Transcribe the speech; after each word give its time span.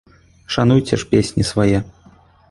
Шануйце 0.53 0.97
ж 1.03 1.05
песні 1.11 1.43
свае. 1.51 1.79